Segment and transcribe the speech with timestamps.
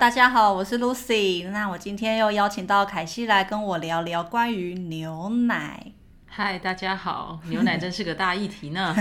[0.00, 1.50] 大家好，我是 Lucy。
[1.50, 5.92] 那我今天又邀请到凯西来跟我聊聊关于牛奶。
[6.24, 8.96] 嗨，大家好，牛奶真是个大议题呢。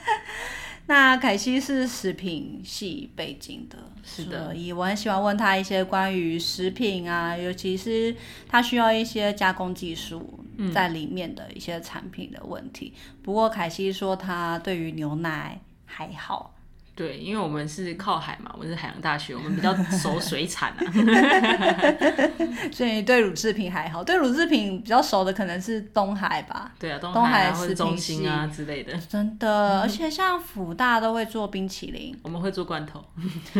[0.88, 8.16] 那凯西是食品系背景的，是的所以我很喜欢问他一些关于食品啊，尤其是
[8.48, 12.94] 他需要一些加工技术在里面的一些产品的问题。
[13.22, 16.53] 不过凯西说他对于牛奶还好。
[16.94, 20.78] 对，因为我们是靠海嘛，我们是海洋大学，我们比较熟 水产啊。
[22.72, 26.72] 所以对乳制品还好，对乳制品比较熟的可能是东海吧。
[26.78, 33.04] 对啊，东海啊，或者食品中心啊之类的，真的，而且像福大都会做冰淇淋，我们会做罐头。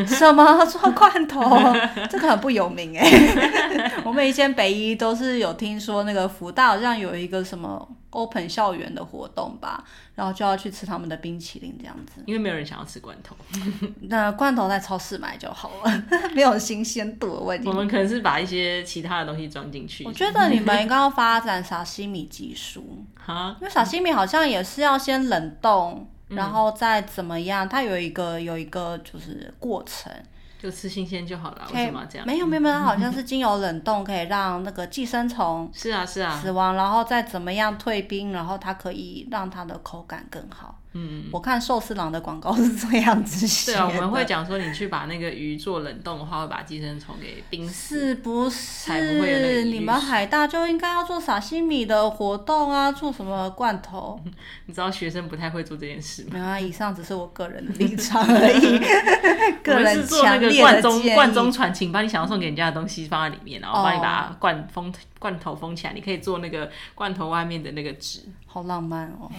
[0.06, 1.42] 什么做罐头？
[2.08, 3.92] 这个很不有名哎。
[4.04, 9.82] 我们以前北一都是有听说那个福大好像有一个什么 open 校园的活动吧，
[10.14, 12.22] 然后就要去吃他们的冰淇淋这样子。
[12.26, 13.34] 因为没有人想要吃罐头，
[14.08, 16.02] 那罐头在超市买就好了，
[16.34, 17.72] 没有新鲜度的问题我。
[17.72, 20.04] 们可能是把一些其他的东西装进去。
[20.04, 30.12] 我觉得你们应该要发展沙西米技术， 哈，因为沙西米好像也是要先冷冻，嗯然后再怎么样，它有一个有一个就是过程。
[30.56, 32.26] 就吃新鲜就好了，为什么这样？
[32.26, 40.78] 没有没有没有，它好像是经由冷冻可以让那个寄生虫是啊是啊，死亡，然后再怎么样退冰，然后它可以让它的口感更好。
[40.94, 43.72] 嗯，我看寿司郎的广告是这样子写。
[43.72, 47.98] 对啊，我们会讲说你去把那个鱼做冷冻的话，会把寄生虫给冰死。
[48.08, 49.64] 是不是？
[49.64, 54.20] 你们海大就应该要做沙西米的活动啊，做什么罐头？
[54.66, 56.30] 你知道学生不太会做这件事吗？
[56.32, 61.52] 没有啊，以上只是我个人的立场而已，我 个人们是做那强烈个罐中罐中。
[61.54, 64.92] 传情，把你想要送给人家的东西放在里面，然后帮你把它罐封
[65.24, 65.94] 罐头封起来。
[65.94, 69.30] 你可以做那个罐头外面的那个纸，好浪漫哦，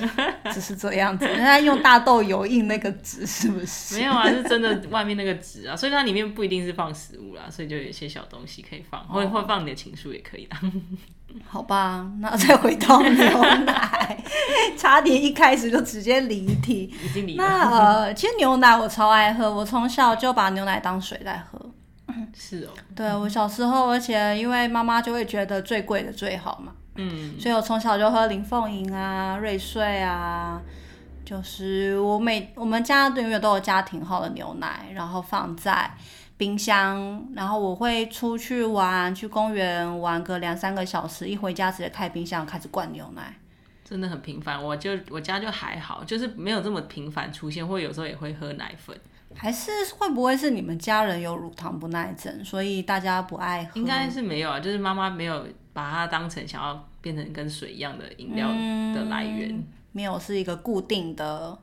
[0.50, 3.96] 只是这样子，人家用大豆油印那个纸是不是？
[3.96, 10.58] 没有啊，是真的外面那个纸啊，所以它里面不一定是放食物啦，所以就有一些小东西可以放，或者或者放你的情书也可以啦。
[11.46, 14.24] 好吧，那再回到牛奶，
[14.78, 16.90] 差点一开始就直接离题。
[17.04, 21.60] 已经离了，那呃，其实牛奶我超爱喝，我从小就把牛奶当水在喝。
[22.34, 30.60] 是哦，对我小时候，而且因为妈妈就会觉得最贵的最好嘛，嗯，所以我从小就喝林凤营啊、瑞穗啊，
[31.24, 35.90] 就是我每我们家永远都有家庭号的牛奶，然后放在
[36.36, 43.34] 冰箱，然后我会出去玩，去公园玩个两三个小时，一回家直接开冰箱开始灌牛奶。
[43.84, 44.62] 真的很频繁。
[44.62, 48.94] 我就我家就还好，就是没有这么频繁出现，或有时候也会喝奶粉。
[49.36, 53.78] 还是会不会是你们家人有乳糖不耐症，所以大家不爱喝？
[53.78, 58.48] 应该是没有啊，就是妈妈没有把它当成想要变成跟水一样的饮料
[58.94, 59.62] 的来源。
[59.92, 61.58] 没有是一个固定的、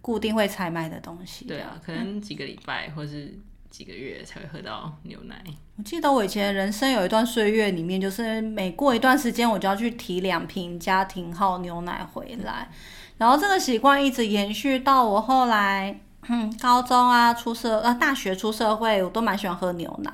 [0.00, 1.44] 固定会采买的东西。
[1.44, 3.32] 对啊，可能几个礼拜或是
[3.70, 5.40] 几个月才会喝到牛奶。
[5.76, 12.68] 我记得我以前人生有一段岁月里面，就是每过一段时间我就要去提两瓶家庭号牛奶回来，
[13.18, 20.12] 然后这个习惯一直延续到我后来，嗯，高中啊、出社呃大学出社会，我都蛮喜欢喝牛奶。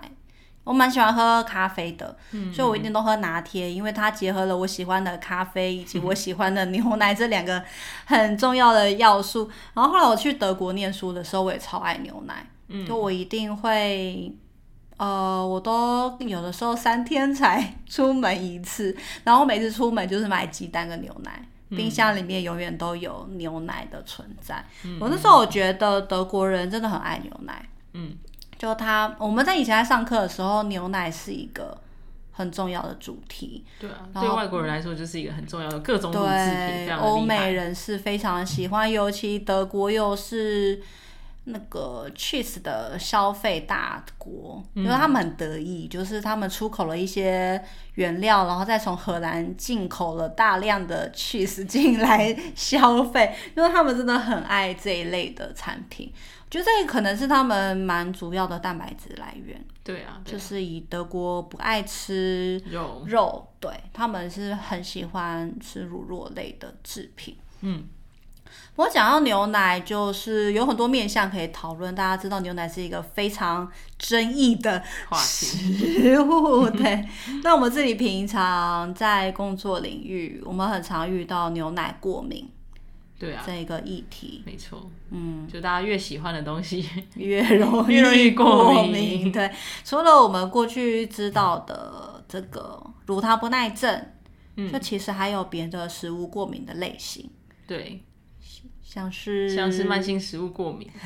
[0.64, 2.16] 我蛮喜欢喝咖啡的，
[2.54, 7.60] 所以我一定都喝拿铁，因为它结合了我喜欢的咖啡以及 我喜欢的牛奶这两个
[8.04, 9.50] 很重要的要素。
[9.74, 12.46] 然后后来我去德国念书的时候，我也超爱牛奶，
[12.86, 14.32] 就我一定会，
[14.98, 21.44] 呃，我都有的时候三天才 出门一次，然后每次出门就是买鸡蛋跟牛奶。
[21.76, 24.64] 冰箱里面永远都有牛奶的存在。
[25.00, 27.68] 我那时候我觉得德国人真的很爱牛奶。
[27.94, 28.16] 嗯，
[28.58, 31.76] 就他我们在以前在上课的时候，牛奶是一个
[32.30, 33.64] 很重要的主题。
[33.78, 37.52] 对啊，对外国人来说就是一个很重要的各种乳制品，欧美。
[37.52, 40.80] 人是非常喜欢，尤其德国又是
[41.44, 47.62] 那个 cheese 的消费大国，因为他们很得意，就是他们出口了一些
[47.94, 56.12] 原料，然后再从荷兰进口了大量的 cheese 进来消费，因 为他们真的很爱这一类的产品。
[56.14, 60.32] 我觉得这个可能是他们蛮主要的蛋白质来源，对啊，对啊。
[60.32, 67.36] 就是以德国不爱吃肉，肉，对他们是很喜欢吃乳酪类的制品。
[67.62, 67.88] 嗯，
[68.76, 71.94] 我讲到牛奶，就是有很多面向可以讨论。
[71.94, 74.82] 大家知道牛奶是一个非常争议的。
[75.14, 77.06] 食物，对。
[77.44, 82.48] 那我们自己平常在工作领域，我们很常遇到牛奶过敏
[83.18, 89.48] 对啊，这一个议题，没错，嗯，就大家越喜欢的东西，越容越容易过过敏对，
[89.84, 94.06] 除了我们过去知道的这个乳糖不耐症，
[94.56, 97.30] 嗯就其实还有别的食物过敏的类型。
[97.64, 98.02] 对，
[98.92, 100.86] 像是像是慢性食物过敏，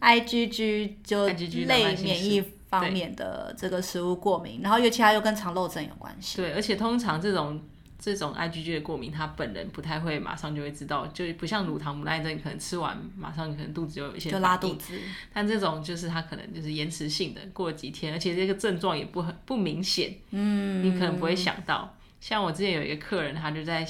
[0.00, 6.38] IgG 就类免疫方面的这个食物过敏，然后尤其它又跟肠漏症有关系。
[6.38, 7.62] 对，而且通常这种
[7.96, 14.98] 这种 IgG 的过敏，他本人不太会马上就会知道，就不像乳糖不耐症，你可能吃完马上可能肚子就有一些就拉肚子，
[15.32, 21.94] 但这种就是他可能就是延迟性的，过了几天，而且这个症状也不很不明显，嗯，你可能不会想到。
[22.20, 23.86] 像我之前有一个客人，他就在，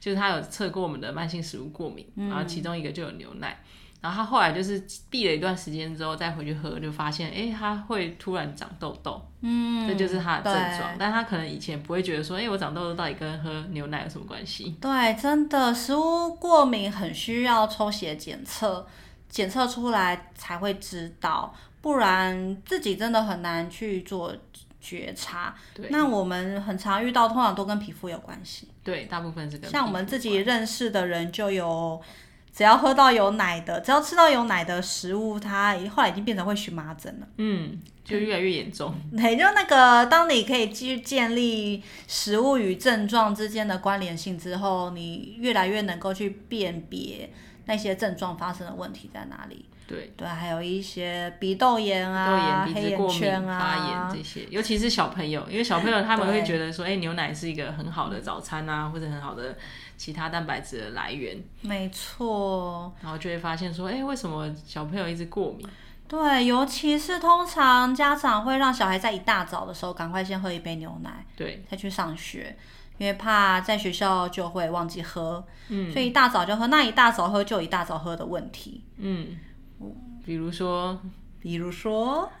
[0.00, 3.58] 就是他有测过我们的慢性食物过敏，然后其中一个就有牛奶，
[4.00, 14.76] 然后他后来就是避了一段时间之后再回去喝，就发现，哎、他会突然长痘痘，嗯，这就是他的症状，但他可能以前不会觉得说，哎、我长痘痘到底跟喝牛奶有什么关系？
[14.80, 18.86] 对，真的食物过敏很需要抽血检测，
[19.28, 24.32] 检测出来才会知道，不然自己真的很难去做
[24.88, 25.54] 觉察。
[25.74, 28.68] 对那我们很常遇到，通常都跟皮肤有关系。
[28.82, 32.00] 对，大部分是跟像我们自己认识的人就有，
[32.52, 37.28] 只要喝到有奶的，只要吃到有奶的食物，它后来已经变成会荨麻疹了。
[37.36, 38.94] 嗯，就越来越严重。
[39.14, 47.30] 对，就那个，当你可以继续建立食物与症状之间的关联性之后，你越来越能够去辨别
[47.66, 49.66] 那些症状发生的问题在哪里。
[49.88, 53.58] 对，对，还有一些鼻窦炎痘啊、炎、鼻子过敏、啊。
[53.58, 59.56] 发啊炎，这些，尤其是小朋友，因为小朋友 他们会觉得说，哎、牛奶是一个很好的早餐啊，或者很好的
[59.96, 62.92] 其他蛋白质的来源，没错。
[63.00, 65.66] 然后就会发现说，哎、为什么小朋友一直过敏？
[66.06, 72.56] 对，尤其是通常家长会让小孩在一大早的时候赶快先喝一杯牛奶，对，再去上学，
[72.96, 76.68] 因为怕在学校就会忘记喝，嗯，所以一大早就喝。
[76.68, 79.38] 那一大早喝就有一大早喝的问题，嗯，
[80.24, 81.00] 比如说，
[81.40, 82.30] 比如说，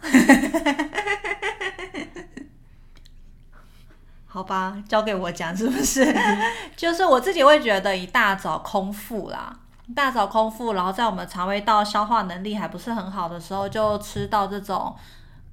[4.26, 6.14] 好吧，交给我讲是不是？
[6.76, 14.94] 就是我自己会觉得一大早空腹啦，一大早空腹，然后在我们肠胃道消化能力还不是很好的时候，就吃到这种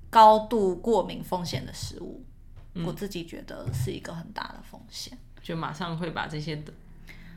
[0.10, 2.24] 高度过敏风险的食物，
[2.86, 5.18] 我自己觉得是一个很大的风险。
[5.42, 6.62] 就马上会把这些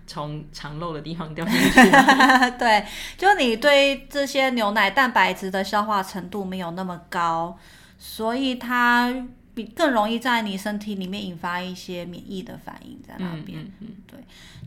[0.08, 1.90] 从肠漏的地方掉进去。
[2.58, 2.84] 对，
[3.16, 7.56] 就你对这些牛奶蛋白质的消化程度没有那么高，
[7.96, 9.14] 所以它
[9.54, 13.60] 比更容易在你身体里面引发一些免疫的反应在那嗯边。
[13.60, 14.18] 嗯嗯，对，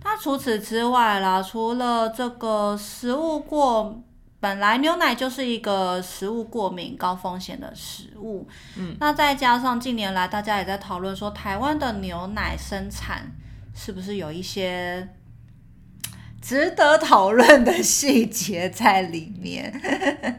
[0.03, 4.01] 那除此之外啦，除了这个食物过，
[4.39, 8.47] 本来牛奶就是一个食物过敏高风险的食物，
[8.77, 13.31] 嗯，那再加上近年来大家也在讨论说，台湾的牛奶生产
[13.73, 15.07] 是不是有一些
[16.41, 19.71] 值得讨论的细节在里面？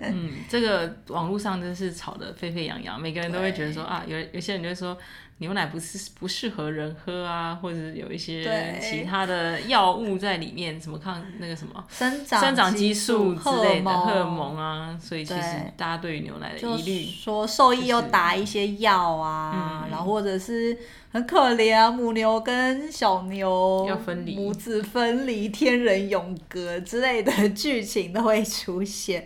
[0.03, 4.97] 嗯，这个网络上真是吵得沸沸扬扬，每个人都会觉得说啊，有有些人就会说
[5.39, 14.55] 牛奶不是不适合人喝啊，或者有一些其他的药物在里面，什么抗那个什么生长生长激素之类的荷尔蒙。
[14.55, 15.43] 蒙啊，所以其实
[15.77, 20.77] 大家对于牛奶的疑虑，说兽医又打一些药啊，然后或者是
[21.13, 29.23] 很可怜啊，母牛跟小牛要分离母子分离、天人永隔之类的剧情都会出现。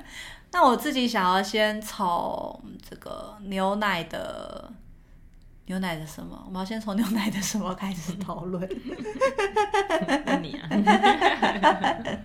[0.52, 4.70] 那我自己想要先从这个牛奶的
[5.66, 6.42] 牛奶的什么？
[6.46, 8.60] 我们要先从牛奶的什么开始讨论？
[10.26, 10.68] 问你啊，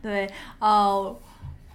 [0.00, 0.30] 对，
[0.60, 1.20] 呃，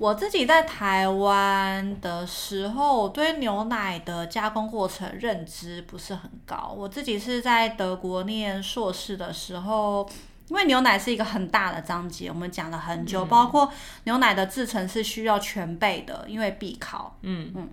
[0.03, 6.75] 我自己在台湾的时候，我对牛奶的加工过程认知不是很高。
[6.77, 10.05] 我自己是在德国念硕士的时候，
[10.49, 13.71] 因为牛奶是一个很大的章节，我们讲了很久，包括
[14.03, 17.17] 牛奶的制成是需要全备的，因为必考。
[17.21, 17.69] 嗯嗯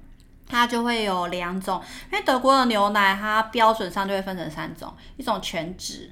[0.47, 1.83] 它就会有两种，
[2.13, 6.09] 因为德国的牛奶它标准上就会分成三种，一种全脂，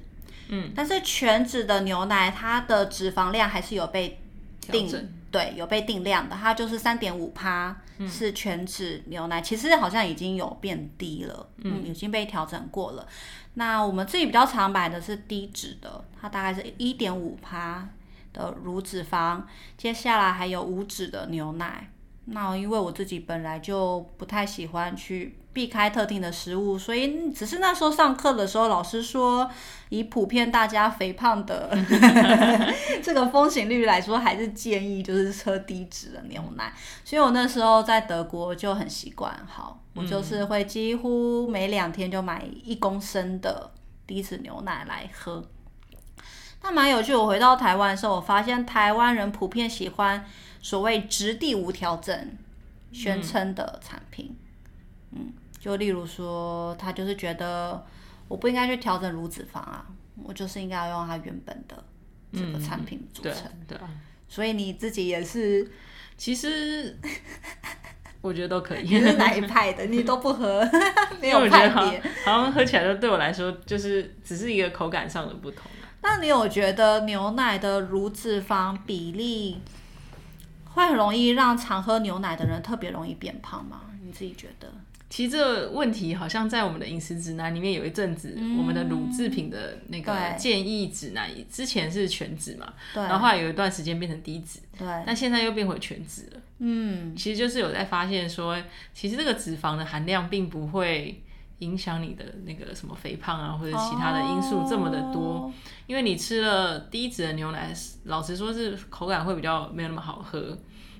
[0.49, 4.19] 嗯，但是全脂的牛奶它的脂肪量还是有被
[4.59, 4.85] 定
[5.31, 7.75] 对，有被定量的，它就是三点五趴
[8.07, 13.07] 是全脂牛奶，其实好像已经有变低了，嗯，已经被调整过了。
[13.53, 17.89] 那我们自己比较常买的是低脂的，它大概是一点五趴
[18.33, 19.43] 的乳脂肪，
[19.77, 21.91] 接下来还有无脂的牛奶。
[22.25, 29.49] 那因为我自己本来就不太喜欢去避开特定的食物，所以只是那时候上课的时候，老师说
[29.89, 31.75] 以普遍大家肥胖的
[33.01, 36.71] 这个风险率来说，还是建议就是喝低脂的牛奶。
[37.03, 43.71] 所以我那时候在德国就很习惯，好，我就是会几乎每两天就买一公升的
[44.05, 45.43] 低脂牛奶来喝。
[46.61, 50.25] 那蛮有趣，我回到台湾的时候，我发现台湾人普遍喜欢
[50.61, 52.37] 所谓质地无调整
[52.91, 54.37] 宣称的产品。
[54.37, 54.48] 嗯，
[55.59, 57.85] 就例如说，他就是觉得
[58.27, 59.85] 我不应该去调整乳脂肪啊，
[60.23, 61.83] 我就是应该要用它原本的
[62.31, 63.89] 这个产品组对成，对啊，
[64.27, 65.69] 所以你自己也是
[66.15, 66.97] 其实
[68.21, 69.85] 我觉得都可以，你是哪一派的？
[69.85, 70.65] 你都不喝，
[71.19, 72.01] 没有派别。
[72.25, 79.61] 好像喝起来就对我来说就是只是一个口感上的不同啊那你有觉得牛奶的乳脂肪比例
[80.65, 83.81] 会很容易让常喝牛奶的人特别容易变胖吗？
[84.01, 84.71] 你自己觉得？
[85.09, 96.41] 其实这个问题好像在我们的饮食指南里面有一阵子，我们的乳制品的那个建议指南之前是全脂嘛，然后后来有一段时间变成低脂，对，但现在又变回全脂了。
[96.59, 98.55] 嗯，其实就是有在发现说，
[98.93, 101.23] 其实这个脂肪的含量并不会
[101.59, 105.21] 影响你的那个什么肥胖啊，或者其他的因素这么的多。
[105.21, 105.53] 哦。
[105.87, 107.73] 因为你吃了低脂的牛奶，
[108.03, 110.55] 老实说是口感会比较没有那么好喝，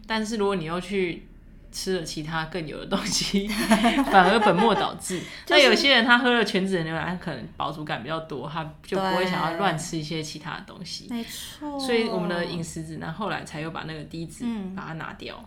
[0.08, 1.28] 但是如果你要去
[1.72, 3.48] 吃了其他更油的东西，
[4.12, 5.22] 反而本末倒置。
[5.50, 11.08] 那有些人他喝了全脂的牛奶，他可能饱足感比较多，他就不会想要乱吃一些其他的东西。
[11.10, 11.80] 没错。
[11.80, 15.44] 所以我们的饮食指南后来才又把那个低脂嗯把它拿掉。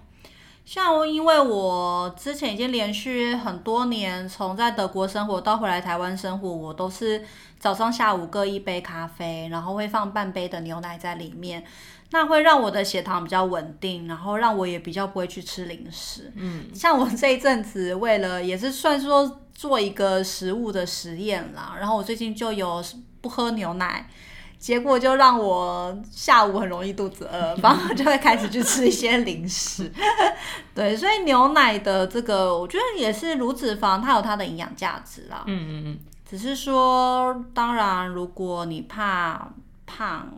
[0.65, 7.25] 像我，因为我之前已经连续很多年，从在德国生活到回来台湾生活，我都是
[7.59, 11.65] 早上、下午各一杯咖啡，然后会放半杯的牛奶在里面，
[12.11, 16.33] 那会让我的血糖比较稳定，然后让我也比较不会去吃零食。
[16.37, 22.83] 嗯，像我这一阵子为了也是算说做一个食物的实验啦，然后我最近就有
[23.21, 24.09] 不喝牛奶。
[24.63, 29.93] 结果就让我下午很容易肚子饿， 然后就会开始去吃一些零食。
[30.73, 35.43] 对，所以牛奶的这个，我觉得也是乳脂肪，它有它的营养价值啦。
[35.49, 39.49] 嗯嗯嗯，只是说，当然，如果你怕
[39.85, 40.33] 胖，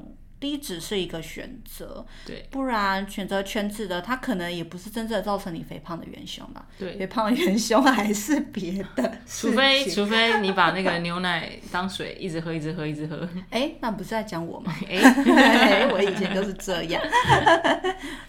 [0.45, 6.67] 低脂是一个选择，对不然选择全脂的，它可能也不是真正造成你肥胖的元凶嘛。
[6.79, 6.99] 对。
[6.99, 13.27] 肥胖的元凶还是别的， 除非除非你把那个牛奶当水一直喝，一直喝，一直喝。
[13.49, 14.71] 哎，那不是在讲我吗？
[14.87, 17.03] 哎、我以前就是这样。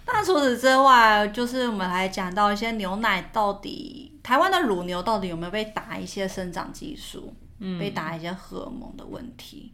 [0.08, 9.74] 那除此之外，就是我们还讲到一些牛奶到底，台湾的乳牛到底有没有被打一些生长激素，嗯被打一些荷尔蒙的问题？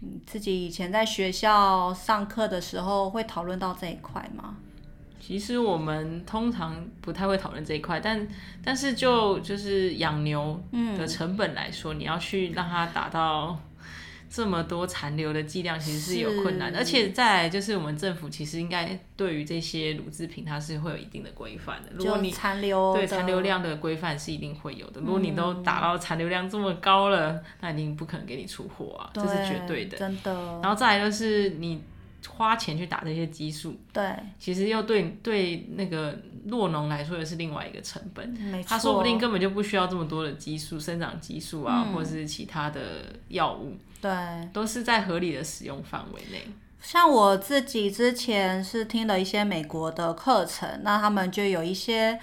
[0.00, 4.56] 你自己以前在学校上课的时候会讨论到这一块吗？
[5.20, 8.26] 其实我们通常不太会讨论这一块，但
[8.64, 10.62] 但是就就是养牛
[10.96, 13.58] 的成本来说，你要去让它达到
[14.30, 16.78] 这么多残留的剂量，其实是有困难的。
[16.78, 21.90] 而且再来就是我们政府其实应该对于这些乳制品，它是会有一定的规范的。
[21.94, 25.00] 如果你残留的对残留量的规范是一定会有的。
[25.00, 29.96] 如果你都达到残留量这么高了，那一定不可能给你出货啊，这是绝对的。
[29.96, 30.32] 真的。
[30.62, 31.82] 然后再来就是你
[32.26, 38.64] 花钱去打这些激素，对，其实又对对那个酪农来说也是另外一个成本。
[38.64, 42.80] 他说不定根本就不需要这么多的激素、生长激素啊，嗯或是其他的
[43.28, 44.10] 药物，对。
[44.52, 46.42] 都是在合理的使用范围内。
[46.80, 52.18] 像我自己之前是听了一些美国的课程，那他们就有一些，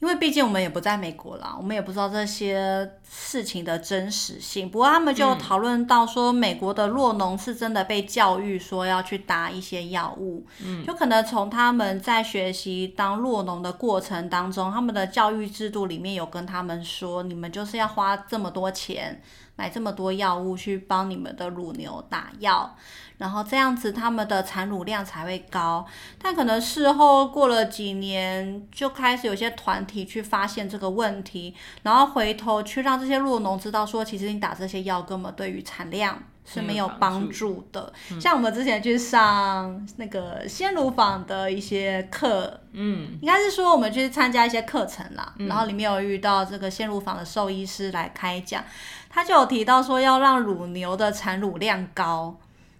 [0.00, 4.70] 因为毕竟我们也不在美国啦，我们也不知道这些事情的真实性。
[4.70, 19.22] 不过他们就讨论到说，美国的弱农是真的被教育说要去打一些药物，嗯，就可能从他们在学习当弱农的过程当中，他们的教育制度里面有跟他们说，你们就是要花这么多钱。
[19.60, 22.74] 买这么多药物去帮你们的乳牛打药，
[23.18, 25.86] 然后这样子他们的产乳量才会高。
[26.18, 36.22] 但可能事后过了几年，就开始有些团体去发现这个问题，然后回头去让这些鹿农知道说，其实你打这些药根本对于产量。
[36.44, 37.64] 是没有帮助。
[37.72, 48.64] 的，像我们之前去上那个鲜乳坊的一些课，嗯，应该是说我们去参加一些课程啦，然后里面有遇到这个鲜乳坊的兽医师来开讲，
[49.08, 52.36] 他就有提到说要让乳牛的产乳量高，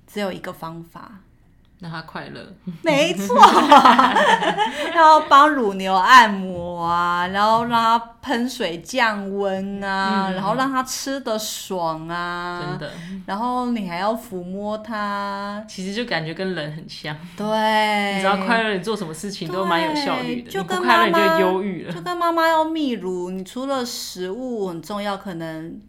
[0.06, 1.20] 只有一个方法，
[1.80, 2.40] 让他快乐。
[2.82, 3.34] 没错，
[4.94, 12.92] 然后帮乳牛按摩啊，然后让它喷水降温啊，嗯然后让它吃的爽啊，真的，
[13.26, 17.16] 然后你还要抚摸它，其实就感觉跟人很像。
[17.36, 17.46] 对，
[18.14, 20.50] 你只要快乐，你做什么事情都蛮有效率的。
[20.50, 21.92] 就跟你不快乐，你妈妈就忧郁了。
[21.94, 25.80] 就跟妈妈要泌乳，你除了食物很重要，可能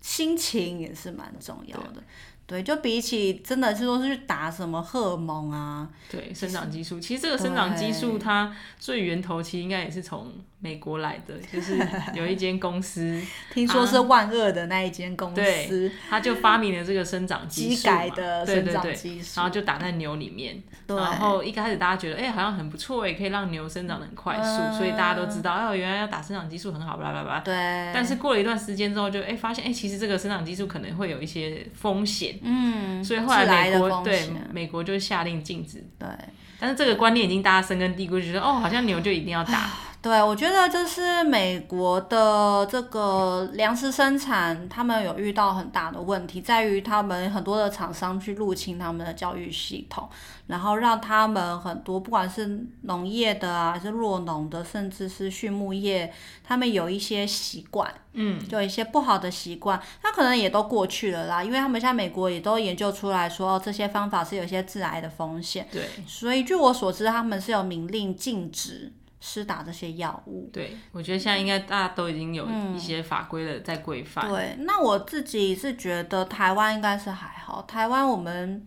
[0.00, 2.02] 心情也是蛮重要的。
[2.46, 11.78] 对，就比起真的是说是去打什么荷尔蒙啊，对，生长激素，其实这个生长激素它最源头其实应该也是从美国来的， 就是
[12.14, 13.20] 有一间公司，
[13.52, 27.40] 听说是万恶的那一间公司，他就发明了这个生长激机素嘛改的生对对对长激，素，然后就打在牛里面，然后一开始大家觉得，哎、好像很不错，也可以让牛生长的很快速，嗯所以大家都知道，哦，原来要打生长激素很好，巴拉巴拉。
[27.40, 27.54] 对，
[27.94, 35.84] 但是过了一段时间之后就，哎发现，哎、其实这个生长激素可能会有一些风险，嗯，所以后来美国对美国就下令禁止。
[35.98, 36.08] 对。
[36.58, 39.70] 但是这个观念已经大家深根蒂固，就觉得哦，好像牛就一定要打。
[40.06, 50.08] 对，我觉得就是美国的这个粮食生产，他们有遇到很大的问题，在于他们很多的厂商去入侵他们的教育系统，
[50.46, 65.82] 然后让他们很多不管是农业的啊，还是弱农的，甚至是畜牧业，他们有一些习惯，嗯，就有一些不好的习惯，那可能也都过去了啦，因为他们现在美国也都研究出来说，哦这些方法是有一些致癌的风险，对。
[66.06, 70.48] 所以据我所知，他们是有明令禁止施打这些药物。
[70.52, 74.28] 对，我觉得现在应该大家都已经有一些法规了在规范。
[74.28, 78.66] 对，那我自己是觉得台湾应该是还好，台湾我们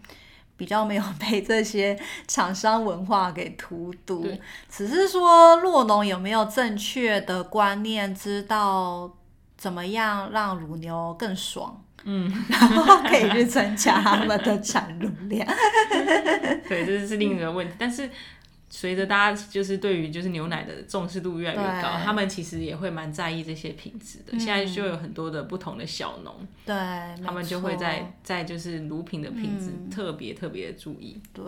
[0.57, 4.27] 比较没有 被这些厂商文化给荼毒，
[4.69, 9.09] 只是说洛农有没有正确的观念，知道
[9.57, 11.83] 怎么样让乳牛更爽。
[12.05, 15.45] 嗯， 然后可以去增加他们的产乳量。
[16.67, 17.73] 对，这是另一个问题。
[17.77, 18.09] 但是
[18.69, 24.37] 随着大家就是对于就是牛奶的重视度越来越高，他们其实也会蛮在意这些品质的。
[24.37, 26.35] 现在就有很多的不同的小农，
[26.65, 26.75] 对，
[27.25, 31.19] 他们就会在在就是乳品的品质嗯特别特别的注意。
[31.33, 31.43] 对，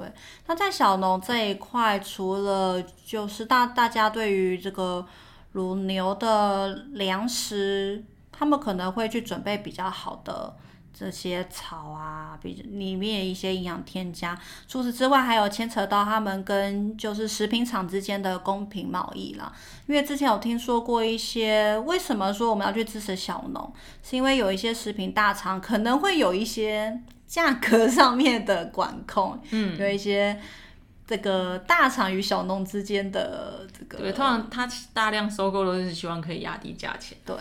[0.47, 5.05] 那在小农这一块，除了就是大大家对于这个
[5.51, 10.55] 乳牛的粮食，他们可能会去准备比较好的
[11.01, 14.39] 这些草啊，比里面一些营养添加。
[14.67, 19.51] 除此之外，还有牵扯到他们跟就是食品厂之间的公平贸易啦。
[19.87, 30.39] 因为之前有听说过一些，为什么说我们要去支持小农，是因为有一些食品大厂可能会有一些价格上面的管控， 嗯，有一些
[31.07, 37.17] 这个大厂与小农之间的这个对，通常他大量收购都是希望可以压低价钱。
[37.25, 37.35] 对，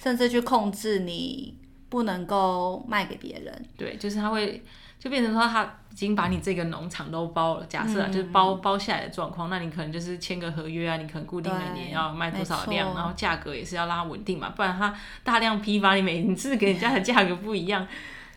[0.00, 1.56] 甚至去控制你
[1.90, 3.66] 不能够卖给别人。
[3.76, 4.64] 对，就是他会
[4.98, 14.94] 就变成说他已经把你这个农场都包了，假设啊、嗯就是包包下来的状况，那你可能就是签个合约啊，你可能固定每年要卖多少量，然后价格也是要拉稳定嘛，不然他
[15.24, 17.86] 大量批发，你每次给人家的价格不一样，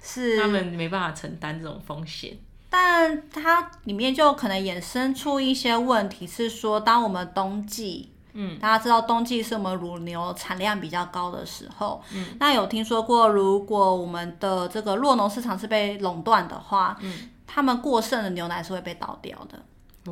[0.01, 2.35] 是他们没办法承担这种风险。
[2.69, 19.59] 但它里面就可能衍生出一些问题，是说当我们冬季，嗯，大家知道冬季是我们乳牛产量比较高的时候，嗯，那有听说过，如果我们的这个洛农市场是被垄断的话，嗯，他们过剩的牛奶是会被倒掉的。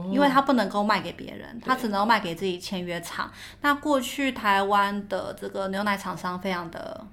[0.09, 3.29] 因为它不能够卖给别人，它只能卖给自己签约厂。
[3.59, 7.05] 那过去台湾的这个牛奶厂商非常的，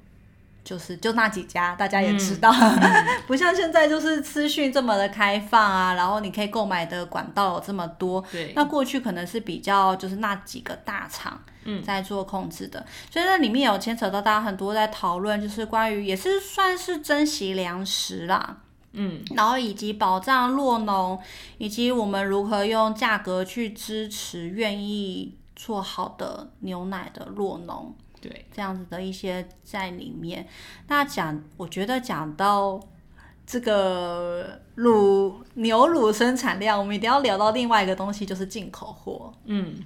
[0.69, 2.53] 就是就那几家，大家也知道，
[3.27, 8.23] 不像现在就是资讯这么的开放啊，然后你可以购买的管道有这么多。
[8.31, 18.59] 对，那过去可能是比较就是那几个大厂嗯在做控制的，所以那里面有牵扯到大家很多在讨论，就是关于也是算是珍惜粮食啦。
[18.93, 21.19] 嗯，然后以及保障弱农，
[21.57, 30.47] 以及我们如何用价格去支持愿意做好的牛奶的弱农，对，这样子的一些在里面。
[30.89, 32.81] 那讲，我觉得讲到
[33.47, 39.33] 这个乳牛乳生产量，我们一定要聊到另外一个东西，就是进口货。
[39.45, 39.77] 嗯，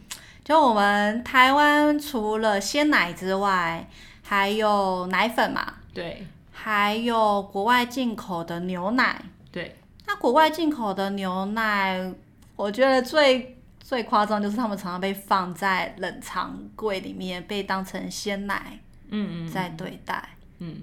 [0.44, 3.88] 就我们台湾除了鲜奶之外，
[4.22, 9.22] 还有奶粉嘛，对，还有国外进口的牛奶。
[9.50, 12.12] 对，那国外进口的牛奶，
[12.56, 18.78] 我觉得最最夸张就是他们常常被放在冷藏柜里面，被当成鲜奶
[19.10, 20.28] 嗯嗯在对待。
[20.60, 20.82] 嗯，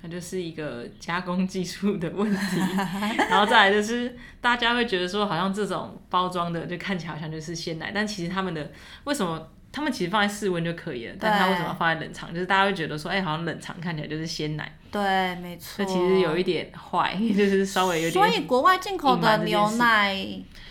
[0.00, 2.56] 它就是一个加工技术的问题，
[3.28, 8.70] 然后再来就是大家会觉得说，好像这种包装的就看起来好像就是鲜奶，但其实他们的
[9.04, 9.48] 为什么？
[9.70, 12.32] 他们其实放在室温就可以了，但它为什么要放在冷藏？
[12.32, 15.84] 就是大家会觉得说，哎、好像冷藏看起来就是鲜奶，对，没错。
[15.84, 18.46] 这其实有一点坏， 就是稍微有点所以点。
[18.46, 20.16] 国外进口的牛奶，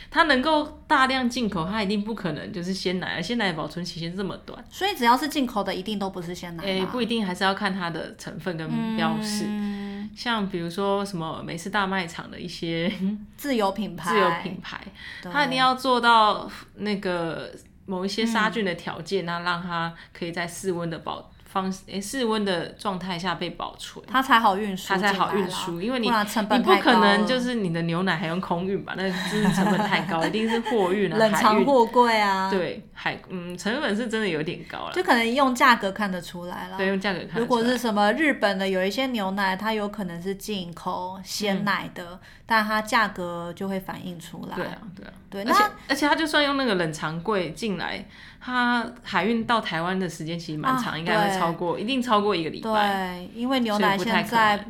[0.10, 4.64] 它能够大量进口，它一定不可能就是鲜奶，鲜奶保存期限这么短。
[4.70, 9.46] 所以只要是进口的，一定都不是鲜奶哎、吗不一定，还是要看它的成分跟标示。
[9.48, 10.10] 嗯。
[10.16, 12.92] 像比如说什么美式大卖场的一些
[13.36, 14.80] 自有品牌，自有品牌，
[15.22, 17.52] 它一定要做到那个
[17.86, 25.82] 某一些杀菌的条件，那、让它可以在室温的保方诶室温的状态下被保存，它才好运输它才好运输。
[25.82, 28.94] 因为你不你不可能就是你的牛奶还用空运吧？
[28.98, 31.34] 那真是成本太高，一定是货运啊， 冷。
[31.38, 36.78] 藏货柜啊，对，海嗯成本是真的有点高了，就可能用价格看得出来了。
[36.78, 37.42] 对，用价格看得出来。
[37.42, 44.56] 如果是什么日本的有一些牛奶，它有可能是进口鲜奶的，但它价格就会反映出来。
[44.56, 45.14] 对啊，对啊。
[45.30, 48.04] 对，而且那而且它就算用那个冷藏柜进来，
[48.48, 53.28] 它海运到台湾的时间其实蛮长，啊应该会超过，一定超过一个礼拜。
[53.28, 54.66] 对，因为牛奶现在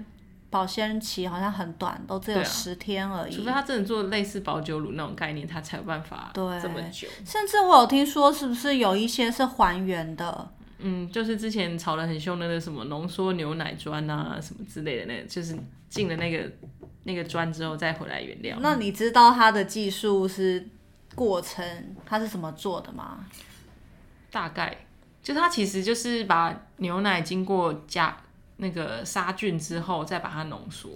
[0.49, 3.51] 保鲜期好像很短，都只有十天而已除非。
[3.51, 7.07] 他真的做类似保酒乳那种概念，他才有办法对这么久。
[7.23, 10.49] 甚至我有听说，是不是有一些是还原的？
[10.79, 15.55] 嗯，就是之前炒得很凶的那个什么浓缩牛奶砖啊，什么之类的那个，就是
[15.87, 16.51] 进了那个
[17.03, 18.57] 那个砖之后再回来原料。
[18.59, 20.67] 那你知道它的技术是
[21.13, 21.63] 过程，
[22.07, 23.23] 它是怎么做的吗？
[24.31, 24.75] 大概
[25.23, 28.15] 就它其实就是把牛奶经过加
[28.57, 30.89] 那个杀菌之后，再把它浓缩，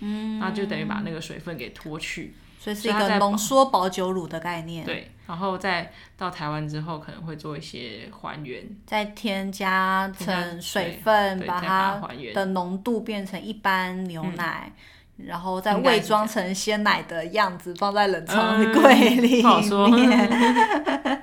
[0.00, 2.34] 嗯，那就等于把那个水分给脱去。
[2.58, 12.32] 所以是一个浓缩保酒乳的概念，对，然后再到台湾之后，可能会做一些还原，再添加成水分，把它它还原。
[12.32, 14.72] 的浓度变成一般牛奶。
[15.18, 18.72] 然后再伪装成鲜奶的样子，放在冷藏嗯。
[18.72, 19.86] 柜里不好说。
[19.86, 21.22] 面。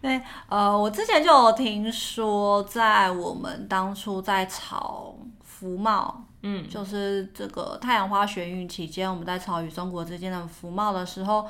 [0.00, 11.46] 对，呃，我之前就有听说，在我们当初在炒福茂，嗯，就是这个太阳花学运期间，我们在炒与中国之间的福贸的时候，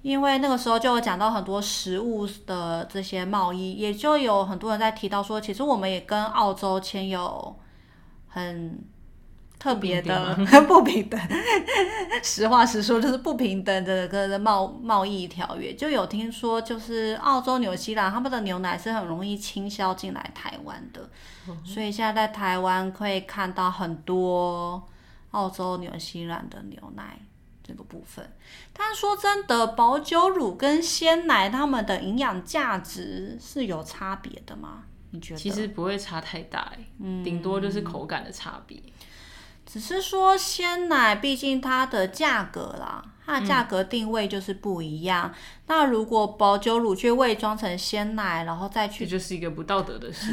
[0.00, 7.54] 因为那个时候就有讲到很多食物的这些贸易，也就有很多人在提到说，其实我们也跟澳洲签有
[8.28, 8.82] 很
[9.60, 10.34] 特别的
[10.66, 11.20] 不平等，
[12.24, 21.08] 实话实说就是不平等的这个贸贸易条约，就有听说就是澳洲、纽西兰他们的牛奶是很容易倾销进来台湾的，
[21.64, 24.82] 所以现在在台湾可以看到很多
[25.32, 27.20] 澳洲、纽西兰的牛奶。
[27.62, 28.28] 这个部分，
[28.72, 34.82] 但说真的，保酒乳跟鲜奶它们的营养价值是有差别的吗？
[35.12, 35.38] 你觉得？
[35.38, 38.76] 其实不会差太大、嗯，顶、多就是口感的差别。
[39.70, 45.32] 只是说鲜奶，毕竟它的价格啦，它的价格定位就是不一样。
[45.68, 50.32] 那如果保酒乳去伪装成鲜奶，然后再去这，就是一个不道德的事。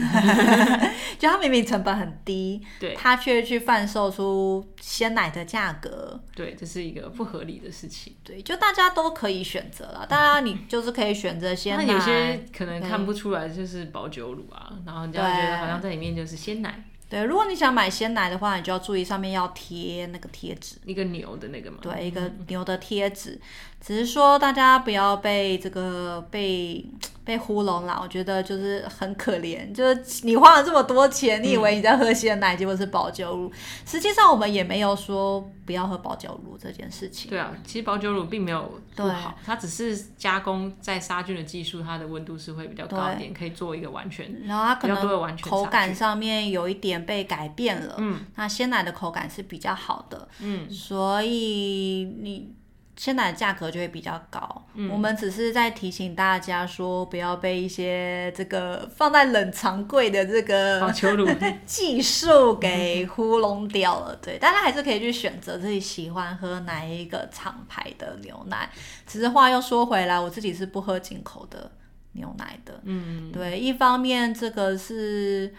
[1.19, 8.15] 就它明明成本很低，对它却去贩售出鲜奶的价格，对，这是一个不合理的事情。
[8.23, 10.03] 对，就大家都可以选择了。
[10.09, 20.75] 当然，你就是可以选择鲜奶，那有些可能看不出来就是保酒乳啊，然后人家觉得好像在里面就是鲜奶，对，如果你想买鲜奶的话，你就要注意上面要贴那个贴纸。
[20.85, 21.77] 一个牛的那个嘛。
[21.81, 23.39] 对，一个牛的贴纸，
[23.79, 26.85] 只是说大家不要被这个被
[27.23, 27.99] 被糊弄啦。
[28.01, 33.51] 我觉得就是很可怜，就是你花了这么多钱，你以为你在喝鲜奶，结果是保酒乳。
[33.85, 37.29] 实际上我们也没有说不要喝保酒乳这件事情。
[37.29, 38.61] 对啊，其实保酒乳并没有
[38.95, 52.53] 不对好，它只是加工在杀菌的技术，它的温度是会比较高一点，可以做一个完全然后它可能完全口感上面有一点被改变了，嗯，那鲜奶的口感是比较好的，嗯，所以你
[52.97, 54.65] 鲜奶的价格就会比较高。
[54.73, 60.41] 嗯我们只是在提醒大家说，不要被一些这个放在冷藏柜的这
[60.81, 60.93] 保个
[61.65, 64.15] 技术给糊弄掉了。
[64.15, 68.69] 对，大家还是可以去选择自己喜欢喝哪一个厂牌的牛奶。
[69.05, 71.71] 只是话又说回来，我自己是不喝进口的
[72.13, 72.79] 牛奶的。
[72.83, 75.53] 嗯，对，一方面这个是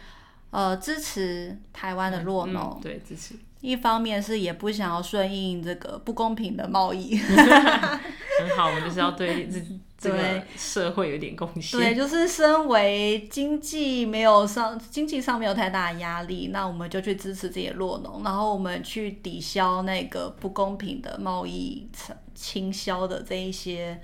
[0.51, 7.17] 呃支持台湾的酪农，嗯对支持，一方面是也不想要顺应这个不公平的贸易。
[8.39, 9.61] 很好，我们就是要对这
[9.99, 10.19] 这个
[10.57, 21.89] 社会有点贡献对，就是身为经济没有上经济上没有太大的压力，那我们就去支持这些弱农，然后我们去抵消那个不公平的贸易
[22.33, 24.01] 倾销的这一些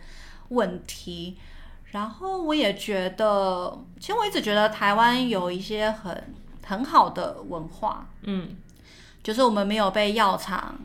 [0.49, 1.39] 问题。
[1.93, 6.35] 然后我也觉得，其实我一直觉得台湾有一些很
[6.67, 8.57] 很好的文化，嗯，
[9.25, 10.79] 就是我们没有被药厂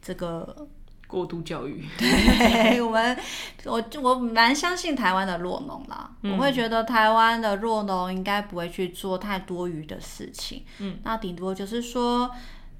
[0.00, 0.66] 这个
[1.06, 3.16] 过度教育， 对我们，
[3.64, 6.10] 我我蛮相信台湾的弱农啦。
[6.22, 10.64] 我会觉得台湾的弱农应该不会去做太多余的事情。
[10.78, 12.30] 嗯，那顶多就是说，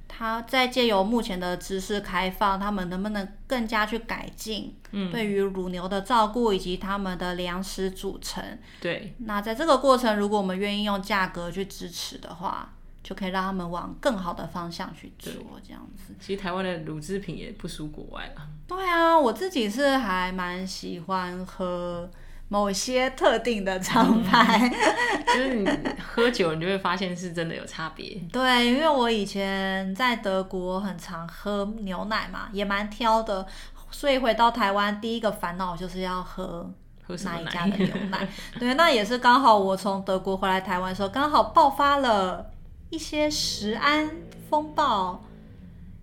[0.08, 8.42] 他在借由目前的知识开放，他们能不能更加去改进嗯，对于乳牛的照顾以及他们的粮食组成。
[8.80, 12.73] 对，那在这个过程，如果我们愿意用价格去支持的话，
[13.04, 15.30] 就可以让他们往更好的方向去做，
[15.62, 16.14] 这样子。
[16.18, 18.48] 其实台湾的乳制品也不输国外啦。
[18.66, 22.10] 对啊，我自己是还蛮喜欢喝
[22.48, 24.72] 某些特定的厂牌。
[25.26, 25.68] 就是你
[26.00, 28.18] 喝酒，你就会发现是真的有差别。
[28.32, 33.46] 对，因为我以前在德国很常喝牛奶嘛，也蛮挑的，
[33.90, 36.72] 所以回到台湾第一个烦恼就是要喝
[37.06, 37.76] 喝哪一家的？
[37.76, 38.26] 牛奶。
[38.58, 42.50] 对，那也是刚好我从德国回来台湾的时候，刚好爆发了
[42.94, 44.08] 一些食安
[44.48, 45.20] 风暴。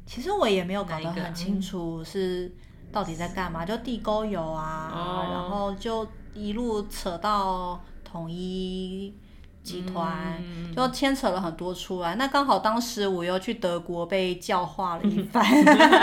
[0.05, 2.53] 其实我也没有搞得很清楚是
[2.91, 9.15] 到底在干嘛，就地沟油啊，哦然后就一路扯到统一
[9.63, 12.15] 集团，嗯就牵扯了很多出来。
[12.15, 15.45] 那刚好当时我又去德国被教化了一番，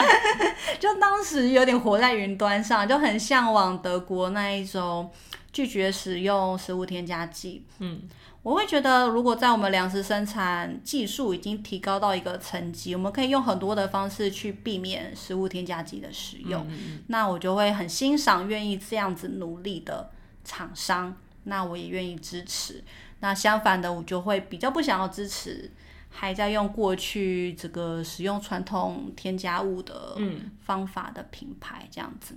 [0.81, 5.11] 就当时有点活在云端上，就很向往德国那一种
[5.53, 7.67] 拒绝使用食物添加剂。
[7.81, 8.01] 嗯，
[8.43, 16.67] 我会觉得，如果在我们粮食生产技术已经提高到一个层级，我们可以用很多的方式去避免食物添加剂的使用。
[16.71, 20.11] 嗯那我就会很欣赏愿意这样子努力的
[20.45, 22.83] 厂商，那我也愿意支持。
[23.21, 25.71] 那相反的，我就会比较不想要支持
[26.09, 32.35] 还在用过去这个使用传统添加物的嗯方法的品牌这样子。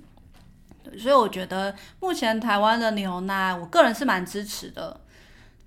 [0.84, 5.00] 对，所以我觉得目前台湾的牛奶，我个人是蛮支持的。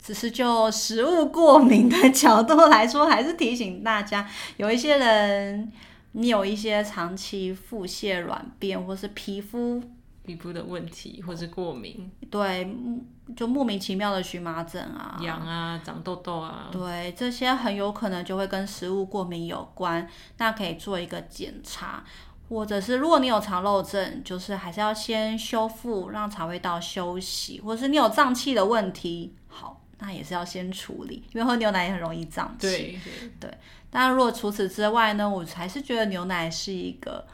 [0.04, 5.72] 只是就食物过敏的角度来说，还是提醒大家，有一些人
[6.12, 9.82] 你有一些长期腹泻、软便或是皮肤
[10.26, 22.04] 皮肤的问题或是过敏、对，嗯就莫名其妙的荨麻疹啊，痒啊、长痘痘啊，对，这些很有可能就会跟食物过敏有关，那可以做一个检查，
[22.50, 32.66] 或者是如果你有肠漏症，就是还是要先修复，让肠胃道休息，或者是你有胀气的问题，好，那也是要先处理，因为喝牛奶也很容易胀气。
[32.66, 33.00] 对
[33.40, 33.58] 对，
[33.90, 37.26] 当然，如果除此之外呢，我还是觉得牛奶是一个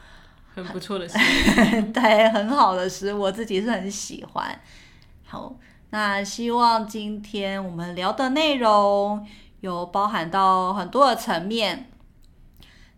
[0.55, 1.93] 很不错的事情。
[1.93, 4.61] 对很好的食物，我自己是很喜欢。
[5.25, 5.57] 好，
[5.91, 9.27] 那希望今天我们聊的内容
[9.61, 11.91] 有包含到很多的层面。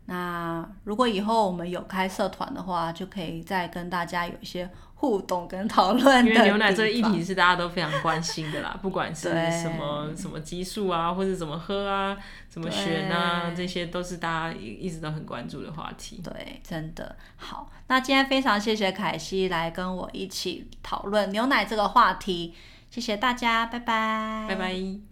[0.07, 4.69] 那如果以后我们有开社团的话，就可以再跟大家有一些
[5.03, 12.17] 互动跟讨论因为牛奶这个议题是大家都非常关心的啦， 不管是什么什么激素啊，或者怎么喝啊，
[12.49, 16.23] 怎么选啊，这些都是大家一一直都很关注的话题。
[16.23, 17.69] 对，真的好。
[17.89, 22.55] 那今天非常谢谢凯西来跟我一起讨论牛奶这个话题，
[22.89, 25.12] 谢谢大家，拜拜，拜拜。